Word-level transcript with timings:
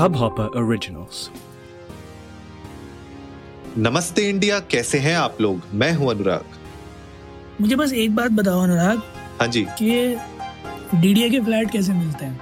Hubhopper 0.00 0.46
Originals. 0.56 1.28
नमस्ते 3.78 4.28
India 4.28 4.60
कैसे 4.60 4.98
हैं 4.98 5.16
आप 5.16 5.38
लोग? 5.40 5.62
मैं 5.74 5.92
हूँ 5.92 6.10
अनुराग। 6.10 6.44
मुझे 7.60 7.76
बस 7.76 7.92
एक 7.92 8.16
बात 8.16 8.30
बताओ 8.30 8.60
अनुराग। 8.60 8.98
हाँ 9.40 9.48
जी। 9.48 9.66
कि 9.82 10.16
डीडीए 11.00 11.30
के 11.30 11.40
फ्लैट 11.40 11.70
कैसे 11.70 11.92
मिलते 11.92 12.24
हैं? 12.24 12.40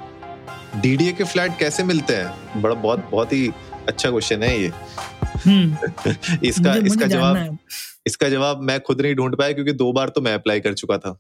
डीडीए 0.80 1.12
के 1.12 1.24
फ्लैट 1.24 1.58
कैसे 1.58 1.84
मिलते 1.84 2.14
हैं? 2.14 2.62
बड़ा 2.62 2.74
बहुत 2.74 3.08
बहुत 3.11 3.32
ही 3.32 3.50
अच्छा 3.88 4.11
क्वेश्चन 4.11 4.43
है 4.43 4.62
ये। 4.62 4.73
हम्म। 5.46 5.77
इसका 6.45 6.70
मुझे- 6.70 6.86
इसका 6.86 7.07
जवाब 7.07 7.59
इसका 8.07 8.29
जवाब 8.29 8.61
मैं 8.61 8.80
खुद 8.80 9.00
नहीं 9.00 9.14
ढूंढ 9.14 9.36
पाया 9.36 9.52
क्योंकि 9.52 9.73
दो 9.73 9.93
बार 9.93 10.09
तो 10.09 10.20
मैं 10.20 10.34
अप्लाई 10.34 10.61
कर 10.61 10.75
चुका 10.75 10.98
था। 10.98 11.18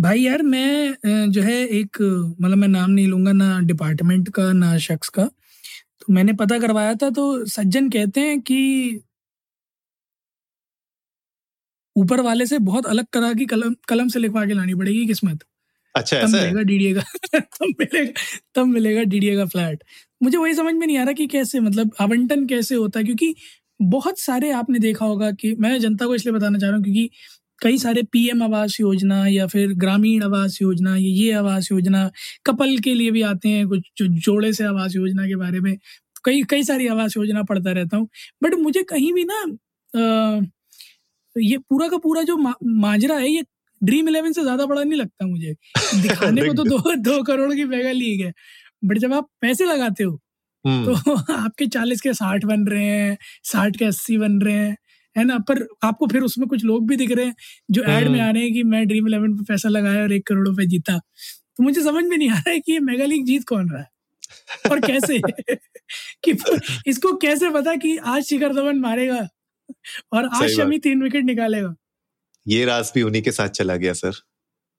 भाई 0.00 0.20
यार 0.20 0.42
मैं 0.42 0.94
जो 1.30 1.42
है 1.42 1.66
एक 1.66 1.98
मतलब 2.40 2.58
मैं 2.58 2.68
नाम 2.68 2.90
नहीं 2.90 3.08
लूँगा 3.08 3.32
ना 3.32 3.60
डिपार्टमेंट 3.60 4.28
का 4.28 4.52
ना 4.52 4.78
शख्स 4.78 5.08
का। 5.08 5.30
मैंने 6.10 6.32
पता 6.34 6.58
करवाया 6.58 6.94
था 6.96 7.10
तो 7.12 7.24
सज्जन 7.48 7.88
कहते 7.90 8.20
हैं 8.20 8.40
कि 8.42 8.58
ऊपर 11.96 12.20
वाले 12.20 12.46
से 12.46 12.58
बहुत 12.60 12.86
अलग 12.86 13.06
तरह 13.12 13.34
की 13.34 13.46
कलम 13.46 13.74
कलम 13.88 14.08
से 14.08 14.18
लिखवा 14.18 14.44
के 14.46 14.54
लानी 14.54 14.74
पड़ेगी 14.74 15.06
किस्मत। 15.06 15.44
अच्छा 15.94 16.16
तब 16.18 16.28
मिलेगा 16.30 16.62
डीडीए 16.64 16.94
का 16.94 17.02
तब 17.40 17.74
मिलेगा 17.80 18.12
तब 18.56 18.66
मिलेगा 18.68 19.02
डीडीए 19.04 19.36
का 19.36 19.44
फ्लैट। 19.46 19.84
मुझे 20.20 20.38
वही 20.38 20.54
समझ 20.54 20.74
में 20.74 20.86
नहीं 20.86 20.98
आ 20.98 21.02
रहा 21.04 21.12
कि 21.14 21.26
कैसे 21.28 21.60
मतलब 21.60 21.92
आवंटन 22.00 22.46
कैसे 22.46 22.74
होता 22.74 23.00
है 23.00 23.04
क्योंकि 23.04 23.34
बहुत 23.80 24.20
सारे 24.20 24.50
आपने 24.52 24.78
देखा 24.78 25.06
होगा 25.06 25.30
कि 25.34 25.54
मैं 25.60 25.78
जनता 25.80 26.06
को 26.06 26.14
इसलिए 26.14 26.34
बताना 26.34 26.58
चाह 26.58 26.70
रहा 26.70 26.76
हूँ 26.76 26.84
क्योंकि 26.84 27.10
कई 27.62 27.78
सारे 27.78 28.02
पीएम 28.12 28.42
आवास 28.42 28.76
योजना 28.80 29.26
या 29.28 29.46
फिर 29.46 29.72
ग्रामीण 29.76 30.22
आवास 30.24 30.58
योजना 30.62 30.94
ये 30.96 31.08
ये 31.10 31.32
आवास 31.34 31.68
योजना 31.72 32.10
कपल 32.46 32.76
के 32.84 32.94
लिए 32.94 33.10
भी 33.10 33.22
आते 33.24 33.48
हैं 33.48 33.66
कुछ 33.68 33.80
जो 33.98 34.06
जोड़े 34.20 34.52
से 34.52 34.64
आवास 34.64 34.96
योजना 34.96 35.26
के 35.26 35.36
बारे 35.36 35.60
में। 35.60 35.76
कई 36.24 36.42
कई 36.50 36.62
सारी 36.64 36.86
आवास 36.88 37.16
योजना 37.16 37.42
पढ़ता 37.44 37.72
रहता 37.72 37.96
हूँ। 37.96 38.08
बट 38.42 38.54
मुझे 38.56 38.82
कहीं 38.84 39.12
भी 39.14 39.24
ना 39.26 39.42
अ, 39.94 40.46
ये 41.36 41.58
पूरा 41.60 41.88
का 41.88 41.98
पूरा 41.98 42.22
जो 42.24 42.36
मा, 42.36 42.52
माजरा 42.64 43.16
है 43.18 43.30
ये 43.30 43.42
ड्रीम 43.80 44.08
इलेवन 44.08 44.32
से 44.32 44.42
ज़्यादा 44.42 44.66
बड़ा 44.66 44.82
नहीं 44.82 44.98
लगता 45.00 45.26
मुझे। 45.26 45.54
दिखाने 46.02 46.42
को 46.44 46.52
तो 46.54 46.64
दो 46.66 46.94
दो 47.02 47.22
करोड़ 47.24 47.54
की 47.54 47.64
मेगा 47.66 47.92
लीग 47.92 48.22
है 48.26 48.32
बट 48.84 48.98
जब 48.98 49.14
आप 49.14 49.28
पैसे 49.40 49.64
लगाते 49.66 50.04
हो 50.04 50.18
हम्म, 50.64 50.84
तो 50.86 51.14
आपके 51.34 51.66
चालीस 51.68 52.00
के 52.00 52.12
साठ 52.14 52.44
बन 52.46 52.66
रहे 52.68 52.84
हैं 52.86 53.16
साठ 53.44 53.76
के 53.76 53.84
अस्सी 53.84 54.18
बन 54.18 54.40
रहे 54.42 54.54
हैं। 54.56 54.76
है 55.16 55.24
ना? 55.24 55.38
पर 55.38 55.66
आपको 55.82 56.06
फिर 56.06 56.22
उसमें 56.22 56.48
कुछ 56.48 56.64
लोग 56.64 56.88
भी 56.88 56.96
दिख 56.96 57.10
रहे 57.10 57.26
हैं 57.26 57.34
जो 57.70 57.82
एड 57.82 58.08
में 58.08 58.18
हम्म। 58.18 58.28
आ 58.28 58.30
रहे 58.30 58.42
हैं 58.42 58.52
कि 58.52 58.62
मैं 58.62 58.86
ड्रीम 58.88 59.08
इलेवन 59.08 59.36
पे 59.36 59.44
पैसा 59.44 59.68
लगाया 59.68 60.02
और 60.02 60.12
एक 60.12 60.26
करोड़ 60.26 60.46
रुपए 60.48 60.66
जीता। 60.66 60.98
तो 61.56 61.62
मुझे 61.62 61.82
समझ 61.82 62.04
में 62.04 62.16
नहीं 62.16 62.30
आ 62.30 62.34
रहा 62.34 62.50
है 62.50 62.60
कि 62.60 62.72
ये 62.72 62.80
मेगा 62.80 63.04
लीग 63.04 63.26
जीत 63.26 63.44
कौन 63.44 63.70
रहा 63.70 63.80
है? 63.80 63.88
और 64.70 64.80
कैसे? 64.80 65.18
कि 66.24 66.36
इसको 66.86 67.16
कैसे 67.16 67.50
पता 67.50 67.74
कि 67.76 67.96
आज 67.96 68.22
शिखर 68.22 68.54
धवन 68.54 68.78
मारेगा 68.78 69.28
और 70.12 70.28
आज 70.34 70.50
शमी 70.50 70.78
तीन 70.78 71.02
विकेट 71.02 71.24
निकालेगा? 71.24 71.74
ये 72.48 72.64
राज 72.64 72.92
भी 72.94 73.02
उन्हीं 73.02 73.22
के 73.22 73.32
साथ 73.32 73.48
चला 73.48 73.76
गया 73.76 73.92
सर। 73.92 74.12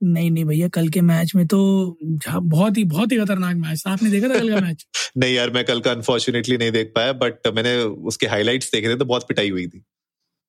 नहीं 0.04 0.32
नहीं 0.32 0.46
भैया 0.46 0.68
कल 0.68 0.88
के 0.90 1.02
मैच 1.02 1.36
में 1.36 1.48
तो 1.48 1.58
बहुत 2.04 2.78
ही 2.78 2.84
बहुत 2.84 3.12
ही 3.12 3.18
खतरनाक 3.18 3.56
मैच 3.56 3.84
था 3.88 3.92
आपने 3.92 4.10
देखा 4.10 4.30
था 4.30 4.40
कल 4.40 4.50
का 4.50 4.62
मैच 4.62 4.86
नहीं 5.18 5.34
यार 5.36 5.50
मैं 5.50 5.66
कल 5.66 5.80
का 5.80 5.92
अनफॉर्चुनेटली 5.92 6.58
नहीं 6.58 6.72
देख 6.72 6.92
पाया 6.96 7.14
बट 7.14 7.48
मैंने 7.48 7.76
उसके 7.84 8.28
हाइलाइट्स 8.28 8.72
देखे 8.72 8.90
थे 8.90 8.96
तो 8.96 9.06
बहुत 9.06 9.28
पिटाई 9.28 9.50
हुई 9.50 9.68
थी। 9.68 9.84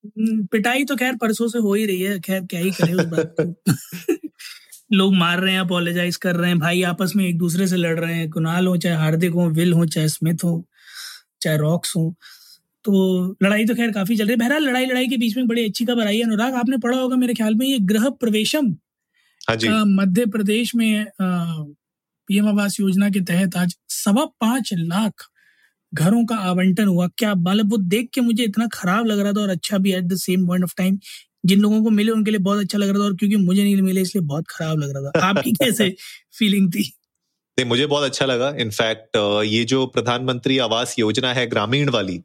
पिटाई 0.07 0.85
तो 0.85 0.97
खैर 0.97 1.17
परसों 1.17 1.49
से 1.49 1.59
हो 1.59 1.75
ही 1.75 1.87
रही 1.87 2.01
है 2.03 2.19
खैर 2.21 2.41
क्या 2.41 2.61
ही 2.61 2.71
करे 2.71 2.93
उस 2.93 3.05
बात 3.07 3.35
को। 3.41 3.55
लोग 4.93 5.15
मार 5.15 5.41
रहे 5.41 5.53
हैं 5.55 5.61
अपोलोजाइज 5.61 6.17
कर 6.17 6.37
रहे 6.37 6.51
हैं 6.51 6.59
भाई 6.59 6.83
आपस 6.83 7.13
में 7.17 7.27
एक 7.27 7.39
दूसरे 7.39 7.67
से 7.69 7.77
लड़ 7.77 7.99
रहे 8.01 8.15
हैं 8.15 8.31
कुणाल 8.31 8.67
हो 8.67 8.77
चाहे 8.77 8.97
हार्दिक 8.97 9.33
हो 9.33 9.49
विल 9.51 9.73
हो 9.73 9.87
चाहे 9.87 10.09
स्मिथ 10.09 10.45
हो 10.45 10.65
चाहे 11.43 11.59
रॉक्स 11.59 11.97
हो। 11.97 12.15
तो 12.85 13.37
लड़ाई 13.43 13.65
तो 13.67 13.75
खैर 13.75 13.93
काफ़ी 13.93 14.17
चल 14.17 14.25
रही 14.25 14.33
है। 14.33 14.37
बहरहाल 14.39 14.63
लड़ाई 14.65 14.87
लड़ाई 14.87 15.09
के 15.09 15.17
बीच 15.17 15.37
में 15.37 15.47
बड़ी 15.49 15.65
अच्छी 15.69 15.85
खबर 15.85 16.07
आई 16.07 16.17
है 16.17 16.23
अनुराग 16.23 16.55
आपने 16.55 16.79
पढ़ा 16.79 16.99
होगा 16.99 17.17
मेरे 17.17 17.35
ख्याल 17.35 17.55
में 17.55 17.67
ये 17.67 17.79
गृह 17.93 18.09
प्रवेशम 18.11 18.75
हाँ 19.69 19.85
मध्य 19.87 20.27
प्रदेश 20.27 20.75
में 20.75 21.07
पीएम 21.23 22.49
आवास 22.49 22.81
योजना 22.81 23.11
के 23.11 23.21
तहत 23.21 23.57
आज 23.57 23.77
सवा 23.89 24.25
पाँच 24.41 24.71
लाख 24.75 25.29
घरों 25.93 26.25
का 26.27 26.37
आवंटन 26.51 26.87
हुआ। 26.87 27.07
क्या 27.19 27.35
मतलब 27.35 27.71
वो 27.71 27.77
देख 27.89 28.09
के 28.15 28.21
मुझे 28.21 28.45
इतना 28.45 28.67
खराब 28.73 29.07
लग 29.07 29.19
रहा 29.21 29.33
था 29.33 29.41
और 29.41 29.49
अच्छा 29.49 29.79
भी 29.79 29.93
at 29.93 30.05
the 30.05 30.17
same 30.19 30.47
point 30.47 30.65
of 30.65 30.75
time 30.79 30.99
जिन 31.45 31.61
लोगों 31.61 31.83
को 31.85 31.91
मिले 31.91 32.13
उनके 32.13 32.31
लिए 32.31 32.41
बहुत 32.41 32.59
अच्छा 32.59 32.79
लग 32.79 32.89
रहा 32.89 32.99
था 32.99 33.05
और 33.05 33.15
क्योंकि 33.17 33.37
मुझे 33.37 33.63
नहीं 33.63 33.83
मिले 33.83 34.01
इसलिए 34.01 34.25
बहुत 34.25 34.45
खराब 34.49 34.79
लग 34.79 34.93
रहा 34.97 35.11
था। 35.11 35.27
आपकी 35.29 35.53
कैसे 35.53 35.89
फीलिंग 36.39 36.71
थी? 36.73 36.83
नहीं 37.59 37.69
मुझे 37.69 37.87
बहुत 37.87 38.05
अच्छा 38.05 38.27
लगा। 38.27 38.55
इनफैक्ट 38.61 39.17
ये 39.47 39.65
जो 39.65 39.87
प्रधानमंत्री 39.87 40.59
आवास 40.59 40.99
योजना 40.99 41.33
है 41.33 41.47
ग्रामीण 41.47 41.89
वाली 41.91 42.19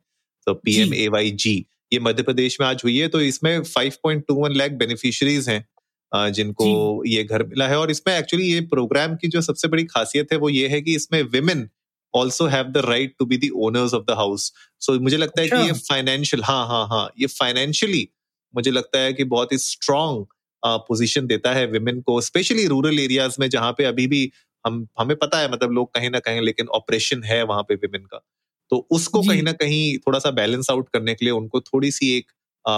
तो 0.48 0.54
पीएम 0.56 0.94
ए 0.94 1.08
वाई 1.08 1.32
जी 1.32 1.56
ये 1.92 2.00
मध्य 2.00 2.24
प्रदेश 2.24 2.60
में 2.62 2.68
आज 2.68 2.82
हुई 2.84 2.98
है 2.98 3.08
तो 3.08 3.22
इसमें 3.22 3.60
5.21 3.70 4.56
लाख 4.56 4.72
बेनिफिशियरीज 4.80 5.50
हैं 5.50 6.32
जिनको 6.32 6.68
ये 7.08 7.24
घर 7.24 7.44
मिला 7.44 7.68
है। 7.68 7.78
और 7.80 7.92
इसमें 7.92 8.18
एक्चुअली 8.18 8.46
ये 8.46 8.62
प्रोग्राम 8.68 9.16
की 9.16 9.28
जो 9.28 9.42
सबसे 9.42 9.68
बड़ी 9.68 9.84
खासियत 9.86 10.32
है 10.32 10.38
वो 10.38 10.50
ये 10.50 10.68
है 10.68 10.82
कि 10.82 10.96
इसमें 10.96 11.22
women 11.32 11.68
also 12.18 12.46
have 12.46 12.66
the 12.66 12.78
right 12.78 13.16
to 13.20 13.26
be 13.26 13.38
the 13.38 13.50
owners 13.56 13.94
of 13.94 14.04
the 14.04 14.12
house 14.12 14.52
so 14.80 15.00
मुझे 15.00 15.18
लगता 15.18 15.42
है 15.42 15.48
कि 15.48 15.56
ये 15.56 15.70
अच्छा। 15.70 15.80
फाइनेंशियल 15.90 16.44
हाँ 16.44 16.68
हाँ 16.68 16.88
हाँ 16.88 17.10
ये 17.20 17.28
फाइनेंशियली 17.28 18.08
मुझे 18.56 18.72
लगता 18.72 19.00
है 19.00 19.14
कि 19.14 19.24
बहुत 19.24 19.52
ही 19.52 19.58
स्ट्रांग 19.58 20.26
पोजीशन 20.66 21.28
देता 21.28 21.54
है 21.54 21.66
विमेन 21.66 22.02
को 22.02 22.22
स्पेशली 22.22 22.68
रूरल 22.68 23.00
एरियाज़ 23.00 23.36
में 23.40 23.50
जहाँ 23.50 23.72
पे 23.72 23.84
अभी 23.84 24.08
भी 24.08 24.32
हम 24.66 24.88
हमें 25.00 25.16
पता 25.18 25.40
है 25.40 25.52
मतलब 25.52 25.72
लोग 25.72 25.94
कहीं 25.94 26.10
ना 26.10 26.20
कहीं 26.20 26.42
लेकिन 26.42 26.68
ऑपरेशन 26.68 27.24
है 27.24 27.44
वहाँ 27.44 27.64
पे 27.64 27.76
विमेन 27.76 28.02
का। 28.02 28.18
तो 28.72 28.88
उसको 28.92 29.22
कहीं 29.22 29.44
ना 29.44 29.52
कहीं 29.52 29.98
थोड़ा 29.98 30.20
सा 30.20 30.32
बैलेंस 30.32 30.68
आउट 30.72 30.90
करने 30.90 31.14
के 31.14 31.26
लिए 31.26 31.32
उनको 31.32 31.62
थोड़ी 31.62 31.92
सी 31.92 32.18
एक 32.18 32.32
अ, 32.66 32.72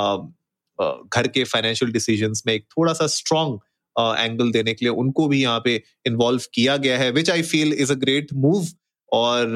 अ, 0.79 1.01
घर 1.13 1.27
के 1.27 1.43
फाइनेंशियल 1.43 1.91
डिसीज़न 1.91 2.33
में 2.47 2.53
एक 2.53 2.65
थोड़ा 2.77 2.93
सा 2.93 3.07
स्ट्रॉन्ग 3.07 3.59
एंगल 4.19 4.51
देने 4.51 4.73
के 4.73 4.85
लिए 4.85 4.93
उनको 4.95 5.27
भी 5.27 5.41
यहाँ 5.41 5.61
पे 5.65 5.83
इन्वॉल्व 6.07 6.41
किया 6.53 6.77
गया 6.77 6.97
है 6.97 7.11
which 7.11 7.29
I 7.29 7.41
feel 7.41 7.73
is 7.73 7.91
a 7.91 7.95
great 7.95 8.27
move 8.33 8.67
और 9.11 9.47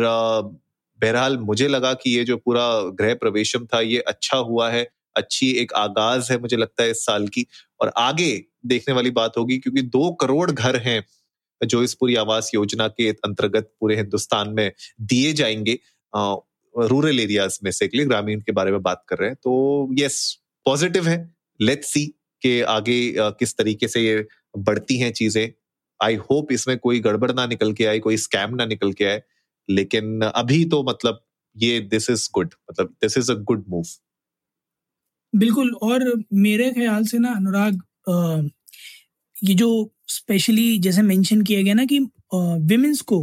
बहरहाल 1.02 1.38
मुझे 1.40 1.68
लगा 1.68 1.94
कि 1.94 2.16
ये 2.18 2.24
जो 2.24 2.38
पूरा 2.38 2.68
गृह 3.00 3.14
प्रवेशम 3.16 3.66
था 3.66 3.80
ये 3.82 4.00
अच्छा 4.08 4.38
हुआ 4.40 4.70
है 4.72 4.88
अच्छी 5.16 5.52
एक 5.54 5.74
आगाज़ 5.76 6.32
है 6.32 6.38
मुझे 6.40 6.58
लगता 6.58 6.84
है 6.84 6.92
इस 6.92 7.06
साल 7.06 7.28
की। 7.28 7.46
और 7.82 7.92
आगे 7.98 8.32
देखने 8.68 8.94
वाली 8.96 9.10
बात 9.12 9.38
होगी 9.38 9.58
क्योंकि 9.58 9.82
दो 9.84 10.12
करोड़ 10.22 10.50
घर 10.52 10.76
हैं 10.82 11.04
जो 11.62 11.84
इस 11.84 11.94
पूरी 11.94 12.16
आवास 12.16 12.52
योजना 12.56 12.88
के 12.90 13.10
अंतर्गत 13.26 13.72
पूरे 13.82 13.96
हिंदुस्तान 13.96 14.50
में 14.54 14.72
दिए 15.04 15.34
जाएँगे 15.34 15.80
रूरल 16.76 17.20
एरियाज़ 17.20 17.60
में 17.64 17.72
से 17.72 17.90
लिए 17.96 18.06
ग्रामीण 18.06 18.42
के 18.42 18.52
बारे 18.52 18.72
में 18.72 18.82
बात 18.84 19.04
कर 19.10 19.18
रहे 19.18 19.30
हैं। 19.30 19.38
तो 19.44 19.90
यस 20.00 20.20
पॉजिटिव 20.66 21.08
है। 21.08 21.18
लेट्स 21.60 21.94
सी 21.94 22.06
के 22.42 22.62
आगे 22.70 23.00
अ, 23.14 23.30
किस 23.32 23.58
तरीके 23.58 23.88
से 23.88 24.02
ये 24.02 24.26
बढ़ती 24.60 24.98
हैं 25.00 25.12
चीज़ें। 25.14 25.50
आई 26.00 26.16
होप 26.32 26.52
इसमें 26.52 26.78
कोई 26.80 27.00
गड़बड़ 27.02 27.32
ना 27.34 27.46
निकल 27.48 27.74
के 27.74 27.86
आए 27.86 28.00
कोई 28.00 28.18
स्कैम 28.20 28.56
ना 28.56 28.66
निकल 28.66 28.94
के 28.94 29.06
आए। 29.06 29.22
लेकिन 29.70 30.22
अभी 30.26 30.64
तो 30.66 30.84
मतलब 30.84 31.22
ये 31.56 31.80
दिस 31.80 32.10
इज़ 32.10 32.30
गुड 32.34 32.54
मतलब 32.70 32.96
this 33.02 33.18
is 33.18 33.32
a 33.32 33.36
good 33.44 33.66
move 33.70 33.84
बिल्कुल 35.34 35.74
और 35.84 36.04
मेरे 36.38 36.72
ख्याल 36.72 37.04
से 37.06 37.18
ना 37.20 37.32
अनुराग 37.32 37.82
ये 39.36 39.54
जो 39.54 39.68
स्पेशली 40.08 40.78
जैसे 40.80 41.02
मेंशन 41.02 41.42
किया 41.42 41.62
गया 41.62 41.74
ना 41.74 41.86
कि 41.86 42.00
विमेंस 42.68 43.02
को 43.02 43.20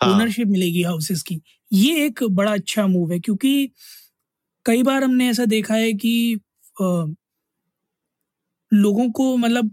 ओनरशिप 0.00 0.46
हाँ 0.46 0.52
मिलेगी 0.52 0.82
हाउसेस 0.82 1.22
की 1.22 1.40
ये 1.72 2.04
एक 2.06 2.22
बड़ा 2.32 2.52
अच्छा 2.52 2.86
मूव 2.86 3.12
है 3.12 3.18
क्योंकि 3.20 3.52
कई 4.66 4.82
बार 4.82 5.04
हमने 5.04 5.28
ऐसा 5.30 5.44
देखा 5.46 5.74
है 5.74 5.92
कि 5.94 6.12
अ, 6.80 7.06
लोगों 8.72 9.10
को 9.10 9.36
मतलब 9.36 9.70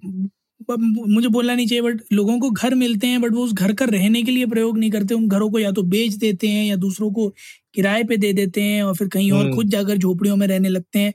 मुझे 0.61 1.27
बोलना 1.27 1.53
नहीं 1.55 1.67
चाहिए 1.67 1.81
बट 1.81 2.01
लोगों 2.13 2.39
को 2.39 2.49
घर 2.51 2.75
मिलते 2.75 3.07
हैं 3.07 3.21
बट 3.21 3.31
वो 3.31 3.43
उस 3.43 3.53
घर 3.53 3.73
का 3.73 3.85
रहने 3.85 4.21
के 4.23 4.31
लिए 4.31 4.45
प्रयोग 4.45 4.77
नहीं 4.77 4.91
करते। 4.91 5.13
उन 5.13 5.27
घरों 5.27 5.49
को 5.51 5.59
या 5.59 5.71
तो 5.71 5.83
बेच 5.85 6.13
देते 6.15 6.47
हैं 6.47 6.65
या 6.65 6.75
दूसरों 6.75 7.11
को 7.13 7.27
किराए 7.75 8.03
पे 8.03 8.17
दे 8.17 8.31
देते 8.33 8.61
हैं 8.63 8.83
और 8.83 8.95
फिर 8.95 9.07
कहीं 9.07 9.31
और 9.31 9.43
हम्म। 9.45 9.55
खुद 9.55 9.69
जाकर 9.69 9.97
झोपड़ियों 9.97 10.35
में 10.37 10.47
रहने 10.47 10.69
लगते 10.69 10.99
हैं। 10.99 11.13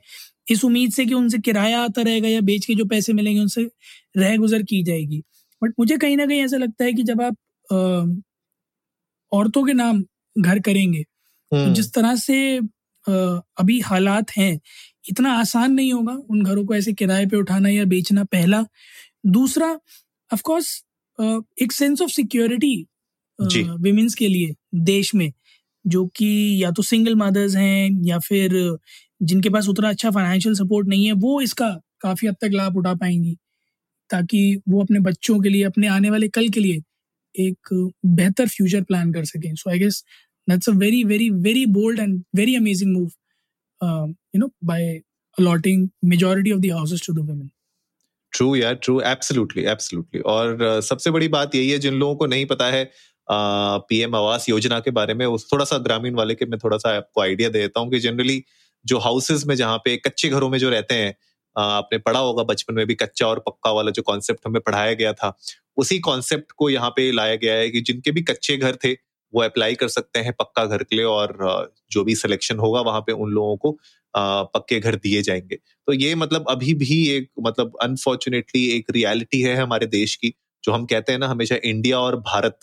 इस 0.51 0.63
उम्मीद 0.65 0.91
से 0.91 1.05
कि 1.05 1.13
उनसे 1.13 1.37
किराया 1.39 1.81
आता 1.81 2.01
रहेगा 2.01 2.29
या 2.29 2.41
बेच 2.41 2.65
के 2.65 2.75
जो 2.75 2.85
पैसे 2.85 3.13
मिलेंगे 3.13 3.41
उनसे 3.41 3.63
रह 4.17 4.35
गुजर 4.37 4.63
की 4.63 4.83
जाएगी। 4.83 5.21
बट 5.61 5.73
मुझे 5.79 5.97
कहीं 5.97 6.17
ना 6.17 6.25
कहीं 6.25 6.41
ऐसा 6.43 6.57
लगता 6.57 6.85
है 6.85 6.93
कि 6.93 7.03
जब 7.03 7.21
आप 7.21 7.35
औरतों 9.31 9.63
के 9.65 9.73
नाम 9.73 10.03
घर 10.35 10.59
करेंगे 10.59 11.03
तो 11.03 11.57
हम्म, 11.57 11.73
जिस 11.73 11.93
तरह 11.93 12.15
से 12.17 12.57
अभी 13.59 13.79
हालात 13.81 14.31
हैं 14.31 14.59
इतना 15.09 15.31
आसान 15.33 15.73
नहीं 15.73 15.93
होगा 15.93 16.13
उन 16.29 16.43
घरों 16.43 16.65
को 16.65 16.75
ऐसे 16.75 16.93
किराए 16.93 17.25
पे 17.25 17.37
उठाना 17.37 17.69
या 17.69 17.85
बेचना 17.85 18.23
पहला। 18.23 18.65
दूसरा 19.25 19.67
ऑफ़ 20.31 20.41
कोर्स 20.45 20.81
एक 21.61 21.71
सेंस 21.71 22.01
ऑफ़ 22.01 22.11
सिक्योरिटी। 22.11 22.75
विमेंस 23.39 24.15
के 24.15 24.27
लिए 24.27 24.53
देश 24.83 25.13
में 25.15 25.31
जो 25.85 26.05
कि 26.15 26.27
या 26.63 26.71
तो 26.71 26.83
सिंगल 26.83 27.15
मदर्स 27.15 27.55
हैं 27.55 27.89
या 28.07 28.19
फिर 28.19 28.53
जिनके 29.21 29.49
पास 29.49 29.67
उतना 29.69 29.89
अच्छा 29.89 30.11
फाइनेंशियल 30.11 30.55
सपोर्ट 30.55 30.87
नहीं 30.87 31.05
है 31.05 31.13
वो 31.23 31.39
इसका 31.41 31.69
काफ़ी 32.01 32.27
हद 32.27 32.35
तक 32.41 32.49
लाभ 32.53 32.77
उठा 32.77 32.93
पाएँगी। 32.95 33.35
ताकि 34.09 34.61
वो 34.69 34.81
अपने 34.83 34.99
बच्चों 34.99 35.39
के 35.39 35.49
लिए 35.49 35.63
अपने 35.63 35.87
आने 35.87 36.09
वाले 36.09 36.27
कल 36.29 36.49
के 36.49 36.59
लिए 36.59 36.81
एक 37.35 37.73
बेहतर 38.05 38.47
फ्यूचर 38.47 38.83
प्लान 38.83 39.13
कर 39.13 39.25
सकें। 39.25 39.53
So 39.55 39.69
I 39.69 39.79
guess 39.79 40.03
that's 40.47 40.69
a 40.69 40.71
very 40.73 41.03
very 41.09 41.25
very 41.43 41.63
bold 41.73 41.99
and 42.03 42.21
very 42.37 42.53
amazing 42.59 42.93
move 42.93 43.11
uh, 43.81 44.07
you 44.33 44.39
know 44.41 44.47
by 44.69 44.77
allotting 45.37 45.83
majority 46.13 46.53
of 46.55 46.61
the 46.63 46.71
houses 46.77 47.03
to 47.07 47.13
the 47.17 47.25
women 47.27 47.49
true 48.41 48.55
यार 48.55 48.73
ट्रू 48.75 48.99
एब्सोल्युटली 49.01 49.63
एब्सोल्युटली 49.71 50.19
और 50.21 50.81
सबसे 50.83 51.11
बड़ी 51.11 51.27
बात 51.27 51.55
यही 51.55 51.69
है, 51.69 51.77
जिन 51.79 51.93
लोगों 51.93 52.15
को 52.15 52.25
नहीं 52.25 52.45
पता 52.45 52.69
है 52.71 52.89
पीएम 53.27 54.15
आवास 54.15 54.47
योजना 54.49 54.79
के 54.79 54.91
बारे 54.91 55.13
में, 55.13 55.25
उस 55.25 55.47
थोड़ा 55.51 55.65
सा 55.65 55.77
ग्रामीण 55.77 56.15
वाले 56.15 56.35
के 56.35 56.45
मैं 56.45 56.59
थोड़ा 56.63 56.77
सा 56.77 56.95
आपको 56.97 57.21
आइडिया 57.21 57.49
देता 57.49 57.79
हूँ 57.79 57.91
कि 57.91 57.99
जनरली 57.99 58.43
जो 58.85 58.97
हाउसेज 58.99 59.45
में 59.47 59.55
जहाँ 59.55 59.77
पे 59.85 59.95
कच्चे 59.97 60.29
घरों 60.29 60.49
में 60.49 60.57
जो 60.59 60.69
रहते 60.69 60.95
हैं 60.95 61.13
आपने 61.55 61.97
पढ़ा 61.99 62.19
होगा 62.19 62.43
बचपन 62.43 62.73
में 62.73 62.85
भी 62.87 62.95
कच्चा 62.95 63.27
और 63.27 63.39
पक्का 63.47 63.71
वाला 63.71 63.91
जो 63.91 64.01
कॉन्सेप्ट 64.01 64.47
हमें 64.47 64.61
पढ़ाया 64.61 64.93
गया 64.93 65.13
था, 65.13 65.37
उसी 65.77 65.99
कॉन्सेप्ट 65.99 66.51
को 66.51 66.69
यहाँ 66.69 66.89
पे 66.89 67.11
लाया 67.11 67.35
गया 67.35 67.53
है 67.53 67.69
कि 67.69 67.81
जिनके 67.81 68.11
भी 68.11 68.21
कच्चे 68.23 68.57
घर 68.57 68.77
थे 68.85 68.93
वो 69.33 69.41
अप्लाई 69.43 69.75
कर 69.75 69.87
सकते 69.89 70.19
हैं 70.19 70.33
पक्का 70.39 70.65
घर 70.65 70.83
के 70.83 70.95
लिए 70.95 71.05
और 71.05 71.71
जो 71.91 72.03
भी 72.03 72.15
सिलेक्शन 72.15 72.59
होगा 72.59 72.81
वहाँ 72.81 73.01
पे 73.01 73.11
उन 73.13 73.31
लोगों 73.31 73.57
को 73.57 73.77
पक्के 74.13 74.79
घर 74.79 74.95
दिए 74.97 75.21
जाएँगे। 75.21 75.55
तो 75.87 75.93
ये 75.93 76.13
मतलब 76.15 76.45
अभी 76.49 76.73
भी 76.75 77.07
एक 77.09 77.29
मतलब 77.41 77.77
अनफॉर्चुनेटली 77.81 78.65
एक 78.69 78.91
रियलिटी 78.91 79.41
है 79.41 79.55
हमारे 79.55 79.85
देश 79.87 80.15
की 80.15 80.33
जो 80.63 80.71
हम 80.71 80.85
कहते 80.85 81.11
हैं 81.11 81.19
ना 81.19 81.27
हमेशा 81.27 81.55
इंडिया 81.63 81.99
और 81.99 82.15
भारत 82.21 82.59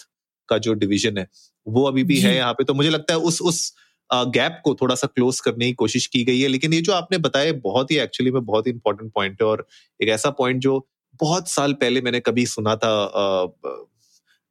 का 0.48 0.58
जो 0.58 0.72
डिवीज़न 0.74 1.18
है 1.18 1.26
वो 1.66 1.84
अभी 1.84 2.04
भी 2.04 2.18
है 2.20 2.34
यहाँ 2.36 2.52
पे। 2.52 2.64
तो 2.64 2.74
मुझे 2.74 2.90
लगता 2.90 3.14
है 3.14 3.18
उस 3.20 3.40
उस 3.42 3.72
गैप 4.10 4.60
को 4.64 4.74
थोड़ा 4.74 4.94
सा 4.94 5.06
क्लोज 5.06 5.40
करने 5.40 5.66
की 5.66 5.72
कोशिश 5.74 6.06
की 6.06 6.22
गई 6.24 6.40
है। 6.40 6.48
लेकिन 6.48 6.72
ये 6.72 6.80
जो 6.80 6.92
आपने 6.92 7.18
बताया 7.18 7.52
बहुत 7.64 7.90
ही 7.90 7.98
एक्चुअली 7.98 8.30
में 8.30 8.44
बहुत 8.44 8.66
ही 8.66 8.72
इंपॉर्टेंट 8.72 9.12
पॉइंट 9.12 9.42
है 9.42 9.48
और 9.48 9.66
एक 10.00 10.08
ऐसा 10.08 10.30
पॉइंट 10.38 10.60
जो 10.62 10.78
बहुत 11.20 11.48
साल 11.48 11.72
पहले 11.72 12.00
मैंने 12.00 12.20
कभी 12.20 12.46
सुना 12.46 12.76
था 12.76 12.92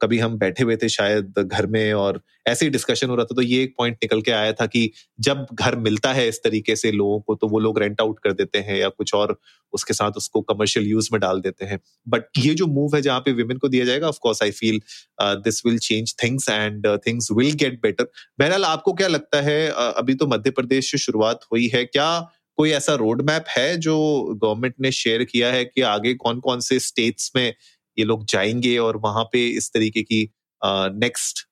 कभी 0.02 0.20
हम 0.20 0.38
बैठे 0.38 0.64
हुए 0.64 0.76
थे 0.76 0.90
शायद 0.90 1.34
घर 1.40 1.68
में 1.68 1.94
और 1.94 2.22
ऐसे 2.48 2.66
ही 2.66 2.70
डिस्कशन 2.70 3.10
हो 3.10 3.16
रहा 3.16 3.26
था 3.26 3.36
तो 3.36 3.42
ये 3.42 3.64
एक 3.64 3.74
पॉइंट 3.78 3.96
निकल 3.96 4.22
के 4.22 4.32
आया 4.32 4.54
था 4.54 4.66
कि 4.66 4.92
जब 5.20 5.46
घर 5.54 5.76
मिलता 5.76 6.14
है 6.14 6.28
इस 6.28 6.40
तरीके 6.44 6.76
से 6.76 6.92
लोगों 6.92 7.20
को 7.20 7.36
तो 7.36 7.48
वो 7.48 7.60
लोग 7.60 7.80
रेंट 7.80 8.02
आउट 8.02 8.20
कर 8.20 8.34
देते 8.34 8.60
हैं 8.60 8.78
या 8.78 8.90
कुछ 8.90 9.14
और 9.14 9.40
उसके 9.74 9.94
साथ 9.94 10.12
उसको 10.12 10.42
कमर्शियल 10.42 10.88
यूज़ 10.88 11.10
में 11.12 11.22
डाल 11.22 11.42
देते 11.42 11.66
हैं। 11.66 11.80
बट 12.08 12.24
ये 12.38 12.54
जो 12.54 12.68
मूव 12.68 12.96
है 12.96 13.02
जहाँ 13.02 13.20
पे 13.20 13.32
विमेन 13.32 13.58
को 13.58 13.68
दिया 13.68 13.86
जाएगा 13.86 14.08
of course 14.08 14.44
I 14.44 14.52
feel 14.52 14.82
this 15.22 15.66
will 15.66 15.78
change 15.78 16.16
things 16.24 16.50
and 16.50 16.88
things 17.08 17.28
will 17.32 17.54
get 17.54 17.82
better 17.82 18.12
बहरहाल 18.40 18.66
आपको 18.66 18.94
क्या 18.94 19.08
लगता 19.08 19.42
है 19.42 19.70
uh, 19.70 19.78
अभी 19.78 20.14
तो 20.14 20.28
मध्य 20.28 20.52
प्रदेश 20.52 20.92
से 20.92 20.98
शुरुआत 20.98 21.40
हुई 21.52 21.68
है 21.68 21.86
क्या 21.86 22.32
कोई 22.58 22.72
ऐसा 22.72 22.94
रोड 22.94 23.22
मैप 23.22 23.46
है 23.50 23.78
जो 23.78 23.96
गवर्नमेंट 24.44 24.74
ने 24.82 24.92
शेयर 24.92 25.24
किया 25.24 25.52
है 25.52 25.66
कि 25.66 25.82
आगे 25.82 26.14
कौन 26.14 26.40
कौन 26.40 26.60
से 26.60 26.80
स्टेट्स 26.80 27.32
में 27.36 27.54
ये 28.00 28.06
लोग 28.06 28.26
जाएँगे 28.26 28.78
और 28.78 28.98
वहाँ 28.98 29.24
पे 29.24 29.48
इस 29.48 29.70
तरीके 29.74 30.02
की 30.02 30.30
नेक्स्ट 30.62 31.48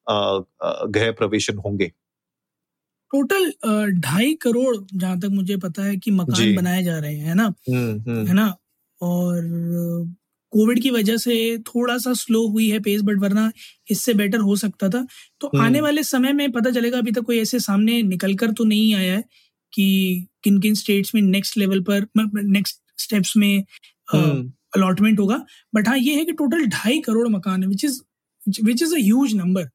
गृह 0.90 1.10
प्रवेशन 1.12 1.58
होंगे। 1.58 1.92
टोटल 3.10 3.52
ढाई 4.00 4.34
करोड़ 4.34 4.76
जहाँ 4.94 5.18
तक 5.20 5.28
मुझे 5.30 5.56
पता 5.56 5.84
है 5.84 5.96
कि 5.96 6.10
मकान 6.10 6.54
बनाए 6.56 6.82
जा 6.82 6.98
रहे 6.98 7.16
हैं 7.16 7.26
है 7.26 7.34
ना? 7.34 7.44
हम्म, 7.44 8.00
हम्म। 8.00 8.26
है 8.26 8.34
ना? 8.34 8.46
और 9.00 9.42
कोविड 10.52 10.80
की 10.82 10.90
वजह 10.90 11.16
से 11.16 11.36
थोड़ा 11.58 11.96
सा 11.98 12.12
स्लो 12.12 12.46
हुई 12.48 12.68
है 12.70 12.80
पेस 12.80 13.02
बट 13.02 13.18
वरना 13.18 13.50
इससे 13.90 14.14
बेटर 14.14 14.38
हो 14.38 14.56
सकता 14.56 14.88
था। 14.88 15.06
तो 15.40 15.46
आने 15.48 15.66
हम्म। 15.66 15.82
वाले 15.82 16.02
समय 16.02 16.32
में 16.32 16.50
पता 16.52 16.70
चलेगा 16.70 16.98
अभी 16.98 17.12
तक 17.12 17.22
कोई 17.22 17.38
ऐसे 17.38 17.60
सामने 17.60 18.02
निकल 18.02 18.34
कर 18.34 18.52
तो 18.52 18.64
नहीं 18.64 18.94
आया 18.94 19.14
है 19.14 19.24
कि 19.72 20.26
किन 20.44 20.60
किन 20.60 20.74
स्टेट्स 20.74 21.14
में 21.14 21.22
नेक्स्ट 21.22 21.58
लेवल 21.58 21.80
पर 21.80 22.06
नेक्स्ट 22.16 22.80
स्टेप्स 22.98 23.36
में 23.36 23.64
अलॉटमेंट 24.72 25.20
होगा। 25.20 25.44
बट 25.74 25.88
हाँ 25.88 25.98
ये 25.98 26.14
है 26.14 26.24
कि 26.24 26.32
टोटल 26.32 26.66
ढाई 26.68 26.98
करोड़ 27.00 27.28
मकान 27.28 27.62
है 27.62 27.68
which 27.68 27.84
is 27.84 28.00
which 28.64 28.82
is 28.82 28.94
as 28.94 29.34
number 29.34 29.68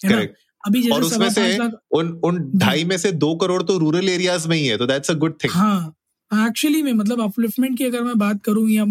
है 0.00 0.10
ना? 0.10 0.26
अभी 0.64 0.82
जैसे 0.82 0.94
और 0.94 1.04
उसमें 1.04 1.30
से 1.30 1.56
उन 1.94 2.08
उन 2.24 2.38
ढाई 2.56 2.84
में 2.84 2.96
से 2.98 3.12
दो 3.14 3.34
करोड़ 3.36 3.62
तो 3.62 3.78
रूरल 3.78 4.08
एरियाज़ 4.08 4.48
में 4.48 4.56
ही 4.56 4.66
है 4.66 4.76
तो 4.78 4.86
दैट्स 4.86 5.10
अ 5.10 5.14
गुड 5.14 5.36
थिंग 5.44 5.52
हाँ 5.52 5.94
एक्चुअली 6.30 6.82
में 6.82 6.92
मतलब 6.92 7.20
अपलिफ्टमेंट 7.20 7.76
की 7.78 7.84
अगर 7.84 8.02
मैं 8.02 8.18
बात 8.18 8.42
करूँ 8.44 8.68
या 8.70 8.84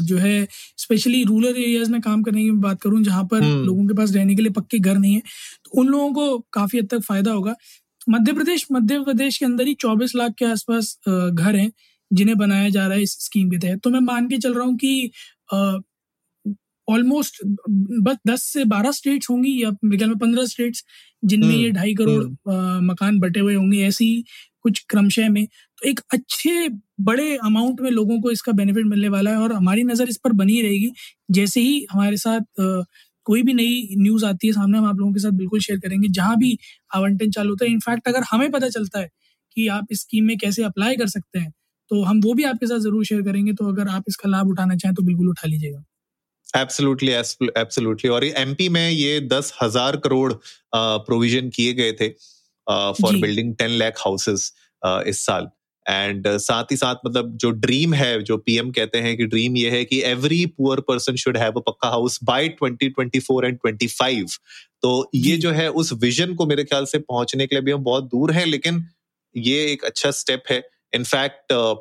जो 0.00 0.18
है 0.18 0.46
स्पेशली 0.78 1.22
रूरल 1.24 1.56
एरियाज़ 1.56 1.90
में 1.92 2.00
काम 2.00 2.22
करने 2.22 2.42
की 2.44 2.50
बात 2.66 2.80
करूँ 2.82 3.02
जहाँ 3.04 3.24
पर 3.24 3.42
हम्म। 3.42 3.64
लोगों 3.64 3.86
के 3.86 3.94
पास 3.94 4.12
रहने 4.14 4.34
के 4.36 4.42
लिए 4.42 4.52
पक्के 4.52 4.78
घर 4.78 4.98
नहीं 4.98 5.14
है 5.14 5.22
तो 5.64 5.80
उन 5.80 5.88
लोगों 5.88 6.12
को 6.12 6.38
काफ़ी 6.52 6.78
हद 6.78 6.88
तक 6.90 7.00
फ़ायदा 7.00 7.32
होगा। 7.32 7.54
मध्य 8.08 8.32
प्रदेश 8.32 8.66
मध्य 8.72 8.98
प्रदेश 9.04 9.38
के 9.38 9.44
अंदर 9.44 9.66
ही 9.66 9.74
चौबीस 9.80 10.14
लाख 10.16 10.32
के 10.38 10.44
आसपास 10.44 10.96
घर 11.08 11.56
हैं। 11.56 11.70
जिन्हें 12.14 12.36
बनाया 12.38 12.68
जा 12.68 12.86
रहा 12.86 12.96
है 12.96 13.02
इस 13.02 13.16
स्कीम 13.20 13.50
के 13.50 13.58
तहत। 13.58 13.80
तो 13.84 13.90
मैं 13.90 14.00
मान 14.02 14.28
के 14.28 14.38
चल 14.38 14.54
रहा 14.54 14.64
हूँ 14.64 14.76
कि 14.76 15.10
ऑलमोस्ट 16.88 17.40
बस 18.02 18.16
दस 18.28 18.42
से 18.52 18.64
बारह 18.66 18.90
स्टेट्स 18.92 19.30
होंगी 19.30 19.62
या 19.62 19.70
मेरे 19.84 19.96
ख्याल 19.98 20.10
में 20.10 20.18
पंद्रह 20.18 20.46
स्टेट्स 20.46 20.84
जिनमें 21.22 21.54
ये 21.54 21.62
हम्म, 21.64 21.76
ढाई 21.76 21.94
करोड़ 21.94 22.24
हम्म। 22.24 22.86
मकान 22.86 23.18
बटे 23.20 23.40
हुए 23.40 23.54
होंगे 23.54 23.82
ऐसी 23.86 24.24
कुछ 24.62 24.84
क्रमशः 24.90 25.28
में। 25.30 25.44
तो 25.46 25.88
एक 25.90 26.00
अच्छे 26.12 26.68
बड़े 27.00 27.36
अमाउंट 27.44 27.80
में 27.80 27.90
लोगों 27.90 28.20
को 28.20 28.30
इसका 28.30 28.52
बेनिफिट 28.52 28.86
मिलने 28.86 29.08
वाला 29.08 29.30
है 29.30 29.36
और 29.38 29.52
हमारी 29.52 29.84
नज़र 29.84 30.08
इस 30.08 30.16
पर 30.24 30.32
बनी 30.32 30.60
रहेगी। 30.62 30.90
जैसे 31.30 31.60
ही 31.60 31.86
हमारे 31.92 32.16
साथ 32.16 32.60
आ, 32.60 32.82
कोई 33.26 33.42
भी 33.42 33.54
नई 33.54 33.96
न्यूज़ 33.98 34.24
आती 34.26 34.46
है 34.46 34.52
सामने 34.52 34.78
हम 34.78 34.84
आप 34.86 34.96
लोगों 34.98 35.12
के 35.12 35.20
साथ 35.20 35.30
बिल्कुल 35.32 35.60
शेयर 35.60 35.78
करेंगे। 35.80 36.08
जहाँ 36.10 36.36
भी 36.38 36.56
आवंटन 36.94 37.30
चालू 37.30 37.50
होता 37.50 37.64
है। 37.64 37.70
इनफैक्ट 37.72 38.08
अगर 38.08 38.24
हमें 38.30 38.50
पता 38.50 38.68
चलता 38.68 39.00
है 39.00 39.08
कि 39.56 39.68
आप 39.68 39.86
इस 39.92 40.00
स्कीम 40.00 40.24
में 40.24 40.36
कैसे 40.38 40.62
अप्लाई 40.62 40.96
कर 40.96 41.08
सकते 41.08 41.38
हैं 41.38 41.52
तो 41.90 42.02
हम 42.04 42.20
वो 42.20 42.34
भी 42.34 42.44
आपके 42.44 42.66
साथ 42.66 42.78
ज़रूर 42.80 43.04
शेयर 43.04 43.22
करेंगे 43.22 43.52
तो 43.52 43.68
अगर 43.68 43.88
आप 43.90 44.04
इसका 44.08 44.28
लाभ 44.28 44.48
उठाना 44.48 44.76
चाहें 44.76 44.94
तो 44.94 45.02
बिल्कुल 45.02 45.28
उठा 45.28 45.48
लीजिएगा। 45.48 45.82
एब्सोल्युटली 46.54 47.10
एब्सोल्युटली 47.10 48.10
और 48.10 48.24
एमपी 48.24 48.68
में 48.68 48.90
ये 48.90 49.20
दस 49.28 49.52
हज़ार 49.62 49.96
करोड़ 49.98 50.32
प्रोविज़न 50.74 51.48
किए 51.50 51.72
गए 51.72 51.92
थे 51.92 52.08
for 52.96 53.16
building 53.20 53.54
ten 53.56 53.70
lakh 53.72 53.98
houses 53.98 54.52
इस 54.82 55.24
साल। 55.26 55.48
एंड 55.86 56.26
uh, 56.28 56.36
साथ 56.38 56.70
ही 56.70 56.76
साथ 56.76 56.96
मतलब 57.06 57.36
जो 57.36 57.50
ड्रीम 57.52 57.94
है 57.94 58.22
जो 58.22 58.36
पीएम 58.38 58.70
कहते 58.72 58.98
हैं 58.98 59.16
कि 59.16 59.24
ड्रीम 59.26 59.56
ये 59.56 59.70
है 59.70 59.84
कि 59.84 60.00
every 60.02 60.44
poor 60.48 60.80
person 60.80 61.16
should 61.16 61.36
have 61.36 61.52
a 61.52 61.62
pakka 61.66 61.88
house 61.88 62.18
by 62.24 62.48
2024 62.62 63.44
and 63.44 63.58
25 63.66 64.38
तो 64.82 64.92
ये 65.14 65.36
जो। 65.36 65.50
है 65.50 65.68
उस 65.72 65.92
विजन 66.02 66.34
को 66.34 66.46
मेरे 66.46 66.64
ख्याल 66.64 66.84
से 66.84 66.98
पहुँचने 67.00 67.46
के 67.46 67.56
लिए 67.56 67.62
भी 67.62 67.70
हम 67.70 67.84
बहुत 67.84 68.04
दूर 68.04 68.32
हैं 68.32 68.46
लेकिन 68.46 68.84
ये 69.34 69.64
एक 69.72 69.84
अच्छा 69.84 70.10
स्टेप 70.12 70.42
है। 70.50 70.62
इनफैक्ट 70.94 71.52
uh, 71.52 71.76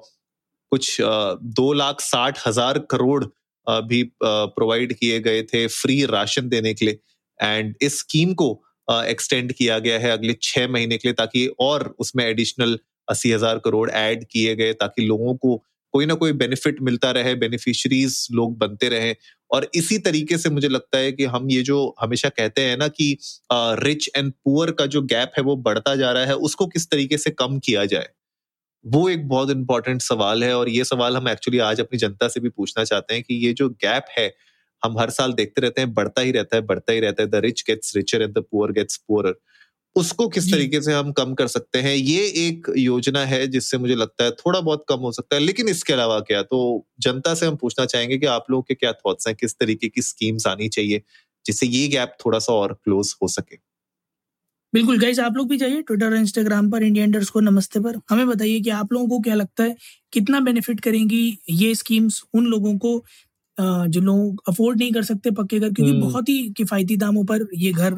कुछ 0.72 1.02
uh, 1.02 1.38
दो 1.58 1.72
लाख 1.74 2.02
साठ 2.02 2.40
हज़ार 2.48 2.80
करोड़ 2.92 3.24
uh, 3.24 3.82
भी 3.82 4.04
प्रोवाइड 4.24 4.94
किए 4.94 5.20
गए 5.20 5.42
थे 5.44 5.66
फ्री 5.70 6.04
राशन 6.06 6.50
देने 6.50 6.74
के 6.74 6.86
लिए। 6.86 7.00
एंड 7.40 7.76
इस 7.82 8.00
स्कीम 8.00 8.34
को 8.34 8.52
एक्सटेंड 8.88 9.52
किया 9.54 9.78
गया 9.80 10.00
है 10.00 10.10
अगले 10.12 10.34
छह 10.42 10.68
महीने 10.68 10.98
के 10.98 11.08
लिए 11.08 11.14
ताकि 11.14 11.46
और 11.60 11.94
उसमें 12.00 12.26
एडिशनल 12.26 12.80
अस्सी 13.08 13.32
हज़ार 13.32 13.60
करोड़ 13.60 13.90
ऐड 13.92 14.24
किए 14.32 14.56
गए 14.56 14.74
ताकि 14.74 15.02
लोगों 15.02 15.36
को 15.36 15.56
कोई 15.94 16.06
ना 16.06 16.14
कोई 16.14 16.32
बेनिफिट 16.34 16.82
मिलता 16.82 17.12
रहे 17.12 17.34
बेनिफिशरीज 17.36 18.28
लोग 18.32 18.58
बनते 18.58 18.90
रहे। 18.90 19.16
और 19.52 19.70
इसी 19.76 19.98
तरीके 20.00 20.38
से 20.38 20.50
मुझे 20.50 20.68
लगता 20.68 20.98
है 20.98 21.12
कि 21.12 21.26
हम 21.26 21.50
ये 21.50 21.62
जो 21.62 21.96
हमेशा 22.02 22.30
कहते 22.30 22.62
हैं 22.62 22.78
ना 22.78 22.88
कि 22.88 23.18
रिच 23.52 24.10
एंड 24.18 24.32
पुअर 24.46 24.72
का 24.72 24.86
जो 24.86 25.02
गैप 25.02 25.32
है 25.38 25.44
वो 25.44 25.56
बढ़ता 25.56 25.96
जा 25.96 26.12
रहा 26.12 26.26
है 26.26 26.36
उसको 26.48 26.68
किस 26.68 26.90
तरीके 26.92 27.18
से 27.18 27.32
कम 27.32 27.60
किया 27.60 27.86
जाए? 27.86 28.10
वो 28.86 29.10
एक 29.10 29.28
बहुत 29.28 29.50
इंपॉर्टेंट 29.50 30.02
सवाल 30.02 30.44
है 30.44 30.54
और 30.58 30.70
ये 30.70 30.84
सवाल 30.84 31.18
हम 31.18 31.28
एक्चुअली 31.30 31.60
आज 31.60 31.80
अपनी 31.80 31.98
जनता 32.00 32.28
से 32.28 32.40
भी 32.40 32.50
पूछना 32.50 32.84
चाहते 32.84 33.14
हैं 33.14 33.24
कि 33.24 33.36
ये 33.36 33.54
जो 33.54 33.70
गैप 33.70 34.06
है 34.18 34.34
हम 34.84 34.98
हर 35.00 35.10
साल 35.10 35.34
देखते 35.34 35.62
रहते 35.62 35.82
हैं 35.82 35.94
बढ़ता 35.94 36.22
ही 36.22 36.32
रहता 36.32 36.56
है 36.56 36.62
बढ़ता 36.62 36.94
ही 36.94 37.00
रहता 37.00 37.24
है। 37.24 37.30
The 37.30 37.36
rich 37.36 37.64
gets 37.68 37.96
richer 37.96 38.22
and 38.22 38.34
the 38.34 38.44
poor 38.52 38.72
gets 38.72 38.98
poor 39.08 39.34
उसको 39.96 40.28
किस 40.30 40.52
तरीके 40.52 40.82
से 40.82 40.94
हम 40.94 41.12
कम 41.12 41.34
कर 41.34 41.48
सकते 41.48 41.80
हैं 41.80 41.96
ये 41.96 42.26
एक 42.48 42.68
योजना 42.78 43.26
है 43.26 43.48
जिससे 43.48 43.78
मुझे 43.78 43.96
लगता 43.96 44.24
है 44.24 44.32
थोड़ा 44.32 44.62
बहुत 44.62 44.86
कम 44.90 45.00
हो 45.00 45.12
सकता 45.12 45.36
है। 45.36 45.42
लेकिन 45.42 45.70
इसके 45.70 45.94
अलावा 45.94 46.20
क्या? 46.20 46.42
तो 46.44 46.88
जनता 47.00 47.34
से 47.36 47.46
हम 47.46 47.56
पूछना 47.56 47.86
चाहेंगे 47.86 48.18
कि 48.18 48.26
आप 48.28 48.46
लोगों 48.52 48.64
के 48.64 48.76
क्या 48.76 48.94
थॉट्स 48.94 49.28
हैं? 49.28 49.36
किस 49.36 49.56
तरीके 49.60 49.90
की 49.90 50.02
स्कीम्स 50.02 50.48
आनी 50.48 50.70
चाहिए 50.70 51.02
जिससे 51.46 51.68
ये 51.68 51.88
गैप 51.90 52.18
थोड़ा 52.26 52.40
सा 52.40 52.54
और 52.54 52.74
क्लोज 52.84 53.16
हो 53.24 53.28
सके? 53.30 53.73
बिल्कुल 54.74 54.98
गाइज़ 55.00 55.20
आप 55.22 55.36
लोग 55.38 55.50
भी 55.50 55.58
जाइए 55.58 55.82
ट्विटर 55.88 56.06
और 56.06 56.16
इंस्टाग्राम 56.16 56.70
पर 56.72 56.84
इंडिया 56.84 57.06
इंडर्स 57.06 57.30
को 57.30 57.40
नमस्ते 57.40 57.80
पर। 57.80 57.98
हमें 58.10 58.28
बताइए 58.28 58.60
कि 58.60 58.70
आप 58.72 58.94
लोगों 58.94 59.08
को 59.08 59.20
क्या 59.22 59.36
लगता 59.36 59.64
है 59.64 59.76
कितना 60.14 60.40
बेनिफिट 60.40 60.80
करेंगी 60.80 61.38
ये 61.52 61.74
स्कीम्स 61.76 62.22
उन 62.34 62.46
लोगों 62.46 62.78
को 62.78 63.04
जो 63.58 64.02
लोग 64.02 64.42
अफोर्ड 64.50 64.80
नहीं 64.80 64.92
कर 64.92 65.04
सकते 65.04 65.32
पक्के 65.32 65.60
घर 65.60 65.70
क्योंकि 65.70 65.92
हम्म। 65.92 66.02
बहुत 66.02 66.30
ही 66.30 66.38
किफ़ायती 66.58 66.96
दामों 66.98 67.24
पर 67.26 67.46
ये 67.56 67.72
घर 67.72 67.98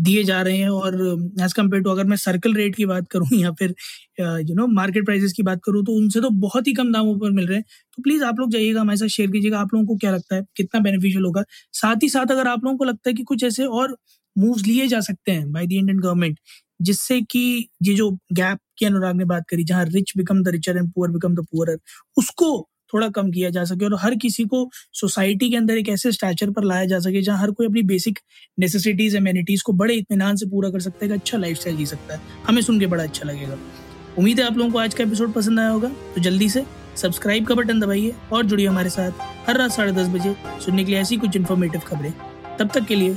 दिए 0.00 0.24
जा 0.24 0.40
रहे 0.42 0.56
हैं। 0.56 0.68
और 0.70 0.94
एज 1.42 1.52
कंपेयर 1.52 1.82
टू 1.82 1.90
अगर 1.90 2.04
मैं 2.06 2.16
सर्कल 2.16 2.54
रेट 2.54 2.74
की 2.76 2.86
बात 2.86 3.08
करूँ 3.12 3.28
या 3.34 3.52
फिर 3.60 3.74
यू 4.20 4.54
नो 4.54 4.66
मार्केट 4.74 5.04
प्राइसेस 5.04 5.32
की 5.32 5.42
बात 5.42 5.60
करूँ 5.64 5.84
तो 5.84 5.92
उनसे 5.92 6.20
तो 6.20 6.30
बहुत 6.42 6.66
ही 6.66 6.72
कम 6.74 6.92
दामों 6.92 7.18
पर 7.18 7.30
मिल 7.30 7.46
रहे 7.46 7.56
हैं। 7.56 7.64
तो 7.96 8.02
प्लीज़ 8.02 8.24
आप 8.24 8.40
लोग 8.40 8.50
जाइएगा 8.52 8.80
हमारे 8.80 8.96
साथ 8.98 9.08
शेयर 9.16 9.30
कीजिएगा 9.30 9.58
आप 9.60 9.74
लोगों 9.74 9.86
को 9.86 9.96
क्या 9.96 10.10
लगता 10.10 10.36
है 10.36 10.44
कितना 10.56 10.80
बेनिफिशियल 10.82 11.24
होगा। 11.24 11.44
साथ 11.74 12.02
ही 12.02 12.08
साथ 12.08 12.32
अगर 12.32 12.48
आप 12.48 12.64
लोगों 12.64 12.76
को 12.78 12.84
लगता 12.84 13.10
है 13.10 13.14
कि 13.14 13.22
कुछ 13.24 13.44
ऐसे 13.44 13.64
और 13.64 13.96
मूव्स 14.38 14.66
लिए 14.66 14.86
जा 14.88 15.00
सकते 15.00 15.32
हैं 15.32 15.52
बाय 15.52 15.66
द 15.66 15.72
इंडियन 15.72 15.98
गवर्नमेंट 15.98 16.38
जिससे 16.82 17.20
कि 17.20 17.68
ये 17.82 17.94
जो 17.94 18.10
गैप 18.32 18.58
की 18.78 18.86
अनुराग 18.86 19.16
ने 19.16 19.24
बात 19.24 19.44
करी, 19.48 19.64
जहाँ 19.64 19.84
rich 19.84 20.12
become 20.16 20.42
the 20.42 20.48
richer 20.48 20.76
and 20.76 20.90
poor 20.92 21.10
become 21.10 21.34
the 21.34 21.46
poor 21.52 21.76
उसको 22.16 22.68
थोड़ा 22.92 23.08
कम 23.08 23.30
किया 23.30 23.48
जा 23.50 23.64
सके 23.64 23.84
और 23.84 23.94
हर 24.00 24.14
किसी 24.14 24.44
को 24.44 24.68
सोसाइटी 24.92 25.48
के 25.50 25.56
अंदर 25.56 25.78
एक 25.78 25.88
ऐसे 25.88 26.12
स्टैचर 26.12 26.50
पर 26.50 26.64
लाया 26.64 26.84
जा 26.84 26.98
सके, 26.98 27.22
जहाँ 27.22 27.38
हर 27.38 27.50
कोई 27.50 27.66
अपनी 27.66 27.82
बेसिक 27.82 28.18
नेसेसिटीज 28.58 29.16
एम्यूनिटीज 29.16 29.62
को 29.62 29.72
बड़े 29.72 29.94
इतमान 29.94 30.36
से 30.36 30.46
पूरा 30.46 30.70
कर 30.70 30.80
सकता 30.80 31.06
है 31.06 31.12
अच्छा 31.12 31.38
लाइफ 31.38 31.68
जी 31.68 31.86
सकता 31.86 32.14
है। 32.14 32.20
हमें 32.46 32.62
सुन 32.62 32.80
के 32.80 32.86
बड़ा 32.86 33.02
अच्छा 33.04 33.28
लगेगा। 33.28 33.58
उम्मीद 34.18 34.40
है 34.40 34.46
आप 34.46 34.56
लोगों 34.56 34.70
को 34.72 34.78
आज 34.78 34.94
का 34.94 35.04
एपिसोड 35.04 35.32
पसंद 35.32 35.60
आया 35.60 35.68
होगा 35.68 35.88
तो 36.14 36.20
जल्दी 36.20 36.48
से 36.48 36.64
सब्सक्राइब 36.96 37.46
का 37.46 37.54
बटन 37.54 37.80
दबाइए 37.80 38.14
और 38.32 38.46
जुड़िए 38.46 38.66
हमारे 38.66 38.90
साथ 38.90 39.48
हर 39.48 39.58
रात 39.58 39.72
साढ़े 39.72 39.92
दस 39.92 40.08
बजे 40.08 40.34
सुनने 40.64 40.84
के 40.84 40.92
लिए 40.92 41.00
ऐसी 41.00 41.16
कुछ 41.16 41.36
इन्फॉर्मेटिव 41.36 41.80
खबरें। 41.80 42.12
तब 42.58 42.70
तक 42.74 42.86
के 42.86 42.94
लिए 42.94 43.16